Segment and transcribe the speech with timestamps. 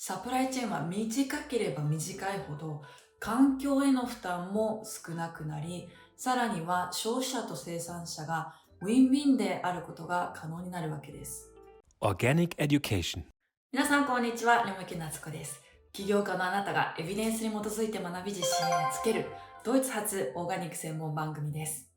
[0.00, 2.82] サプライチェーンは短ければ短いほど
[3.18, 11.50] 環境への負担も少なくなり、さらには消費者と生産者がウィンウィンであることが可能になるわけです。
[12.00, 13.24] Organic Education
[13.72, 15.60] 皆さんこんにちは、レモキナツコです。
[15.92, 19.26] 起業家のあなたがエビデンスに基づいて学び自信をつける
[19.64, 21.90] ドイツ発オーガニック専門番組です。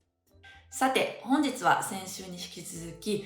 [0.72, 3.26] さて、本日は先週に引き続き、教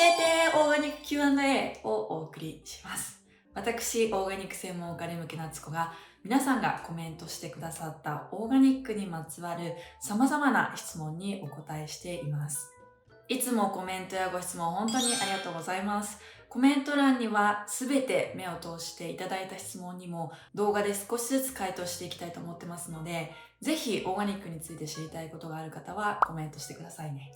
[0.00, 3.25] えてオーガニック Q&A をお送りします。
[3.56, 12.70] 私、オーガニック専門家レムケナツコが皆さんがコメントしてくださったオーガニックにまつわる様々な質問にお答えしています。
[13.28, 16.18] いつもコメントやご質問本当にありがとうございます。
[16.50, 27.32] コメント欄にはすべて目を通していただいた質問にも動画で少しずつ回答していきたいと思ってますので、ぜひオーガニックについて知りたいことがある方はコメントしてくださいね。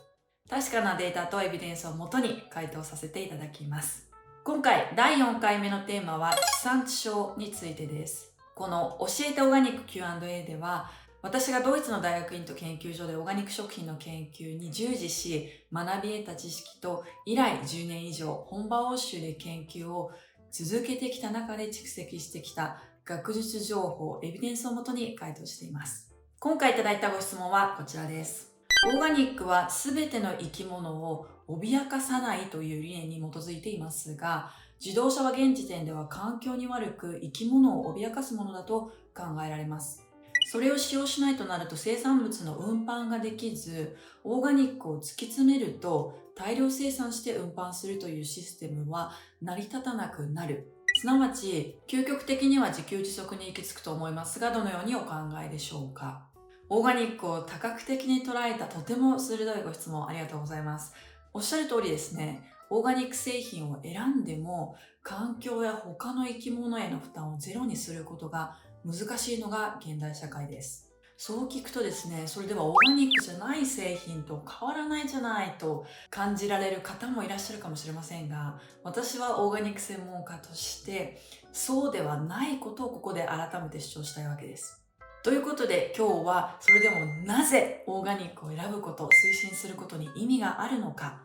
[0.50, 4.09] 確かなデータとエビデンスをもとに回答させていただきます。
[4.42, 8.32] 今回第4回目のテーマは地産地消についてです。
[8.54, 20.10] この教えてオーガニック Q&A では私がドイツの大学院と研究所でオーガニック食品の研究に従事し、学び得た知識と以来10年以上本場欧州で研究を
[20.50, 26.10] 続けてきた中で蓄積してきた学術情報、エビデンスをもとに回答しています。
[26.38, 28.50] 今回いただいたご質問はこちらです。
[28.94, 31.26] オーガニックは全ての生き物を
[31.58, 34.52] 脅かさないという理念に基づいていますが、
[34.84, 40.06] 自動車は現時点では環境に悪く生き物を脅かすものだと考えられます。
[40.52, 49.12] それを使用しないとなると生産物の運搬ができず、オーガニックを突き詰めると大量生産して運搬するというシステムは
[49.42, 50.72] 成り立たなくなる。
[51.00, 56.26] すなわち、究極的には自給自足に行き着くと思いますが、どのようにお考えでしょうか？
[56.68, 60.92] オーガニックを多角的に捉えたとても鋭いご質問ありがとうございます。
[61.32, 62.42] おっしゃる通りですね。
[62.70, 70.90] オーガニック製品を選んでも環境や他の生き物への負担をゼロにすることが難しいのが現代社会です。
[71.16, 81.20] そう聞くとですね、それではオーガニックじゃない製品と変わらないじゃないと感じられる方もいらっしゃるかもしれませんが、私はオーガニック専門家として
[81.52, 84.82] そうではないことをここで改めて主張したいわけです。
[85.22, 91.20] ということで今日はそれでもなぜオーガニックを選ぶこと推進することに意味があるのか、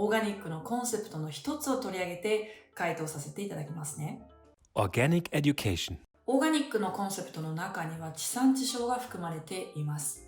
[0.00, 4.22] オーガニックのコンセプトの一つを取り上げて回答させていただきますね。
[4.76, 10.24] Organic Education オーガニックのコンセプトの中には地産地消が含まれています。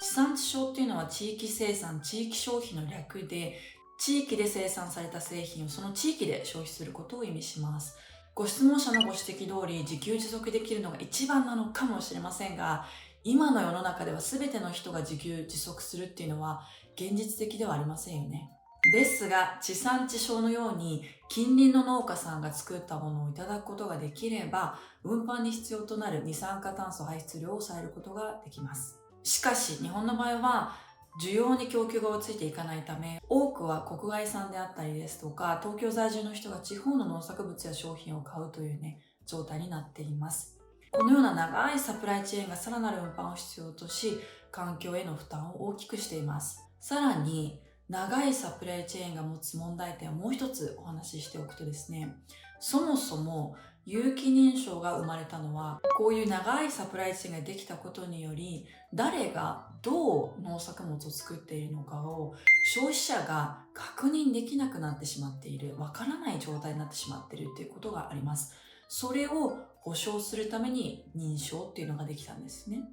[0.00, 3.60] 地産地消っていうのは地域生産、地域消費の略で、
[3.96, 7.96] 地域で生産された製品をその地域で消費することを意味します。
[8.34, 12.86] ご質問者のご指摘通り自給自足できるのが一番なのかもしれませんが、
[13.22, 16.62] 今の世の中では全ての人が自給自足するっていうのは
[16.96, 18.50] 現実的ではありませんよね。
[18.90, 28.98] ですが、地産地消のように近隣の農家さんが作ったものをいただくことができれば、運搬に必要となる二酸化炭素排出量を抑えることができます。
[29.22, 30.76] しかし、日本の場合は、
[31.20, 40.58] 需要に供給が追いついていかないため、多くは国外産であったりですとか、東京在住の人が地方の農作物や商品を買うというね、状態になっています。
[40.90, 44.18] このような長いサプライチェーンがさらなる運搬を必要とし、
[44.50, 46.60] 環境への負担を大きくしています。
[46.80, 52.14] さらに、長いサプライチェーンが持つ問題点をもう一つお話ししておくとですね、
[52.60, 62.34] そもそも有機認証が生まれたのは、こういう長いサプライチェーンができたことにより、誰がどう農作物を作っているのかを
[62.74, 68.54] 消費者が確認できなくなってしまっている、わからない状態になってしまっているということがあります。
[68.88, 72.84] それを保証するために認証っていうのができたんですね。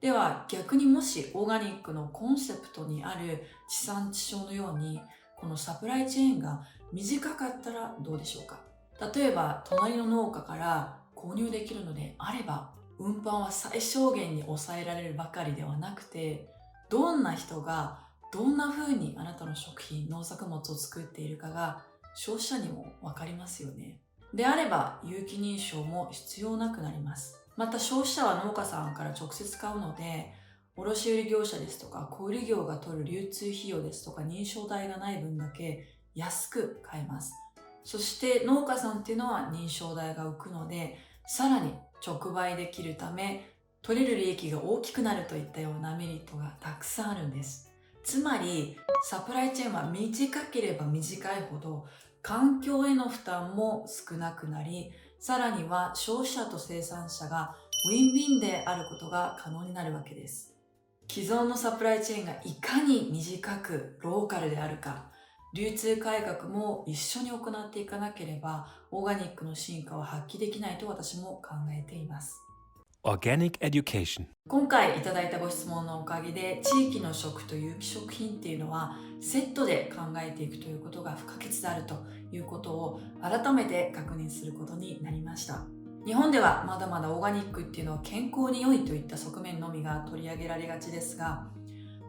[0.00, 5.00] では逆にもしオーガニックのコンセプトにある地産地消のように
[5.36, 6.62] このサプライチェーンが
[6.92, 8.60] 短かったらどうでしょうか？
[9.14, 16.48] 例えば隣の農家から購入できるのであれば運搬は最小限に抑えられるばかりではなくて
[16.88, 18.00] どんな人が
[18.32, 21.82] どんな風にあなたの食品農作物を作っているかが
[22.14, 23.98] 消費者にも分かりますよね。
[24.32, 27.38] であれば有機認証も必要なくなります。
[27.56, 30.32] また消費者は農家さんから直接買うので、
[30.76, 37.32] 卸売業者ですとか小売業が取る流通費用ですとか認証代がない分だけ安く買えます。
[37.82, 41.72] そして農家さんっていうのは認証代が浮くので、さらに
[42.06, 43.48] 直売できるため、
[43.80, 47.72] 取れる利益が大きくなるといったようなメリットがたくさんあるんです。
[48.02, 51.86] つまり、サプライチェーンは短ければ短いほど、
[52.22, 57.56] 環境への負担も少なくなり、さらには消費者と生産者が
[57.90, 60.54] ウィンウィンであることが可能になるわけです。
[61.10, 65.10] 既存のサプライチェーンがいかに短くローカルであるか、
[65.56, 72.45] 流通改革も一緒に行っていかなければオーガニックの進化を発揮できないと私も考えています
[73.06, 74.26] Organic Education.
[74.48, 81.94] 今回いただいたご質問のおかげで地域の食と有機食品っていうのはセットで考えていくということが不可欠であると
[82.32, 85.66] いうことを改めて確認することになりました。
[86.04, 91.46] 日本ではまだまだオーガニックっていうのは健康に良いといった側面のみが取り上げられがちですが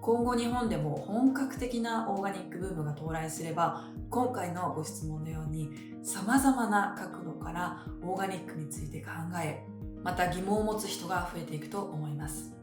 [0.01, 5.69] 今後日本でも本格的なオーガニックブームが到来すれば今回のご質問のように
[6.03, 9.11] 様々な角度からオーガニックについて考
[9.43, 9.63] え
[10.07, 12.53] また疑問を持つ人が増えていくと思います。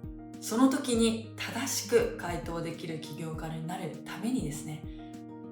[0.40, 4.82] その時に正しく回答できる起業家になるためにですね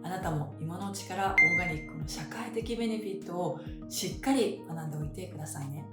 [0.02, 3.60] あなたも今のうちからオーガニックの社会的ベネフィットを
[3.90, 5.84] しっかり学んでおいてくださいね。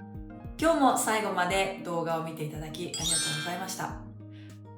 [0.58, 4.00] 今日も最後まで動画を見ていただきありがとうございました。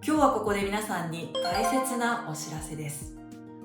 [0.05, 3.22] 今日はここで皆さんに大切なお知らせです。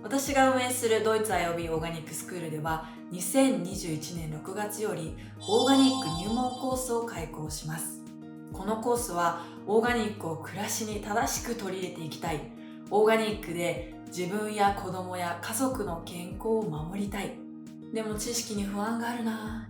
[0.08, 8.00] 私が運営するドイツ IOB オーガニックスクールでは2021年6月よりオーガニック入門コースを開講します。
[8.54, 12.40] このコースはオーガニックを暮らしに正しく取り入れていきたい。
[12.90, 17.34] オーガニックで自分や子供や家族の健康を守りたい。
[17.94, 19.70] でも知識に不安があるな。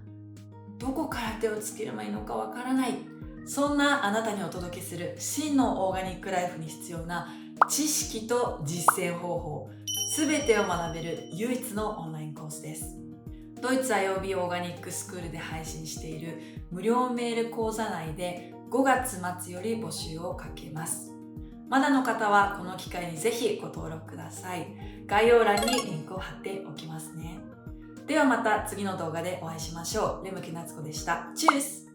[0.78, 2.94] どこから手をつければいいのかわからない。
[3.48, 7.28] そんなあなたにお届けする真のオーガニックライフに必要な
[7.68, 9.72] 知識と実践方法。
[10.18, 12.98] 全てを学べる唯一のオンラインコースです
[13.62, 16.40] ドイツ IOB オーガニックスクールで配信している
[16.72, 21.14] 無料メール講座内で5月末より募集をかけます
[21.70, 24.68] まだの方はこの機会にぜひご登録ください。
[25.06, 27.38] 概要欄にリンクを貼っておきますね。
[28.08, 30.26] ではまた次の動画でお会いしましょう。
[30.26, 31.28] レムキナツコでした。
[31.36, 31.87] チュース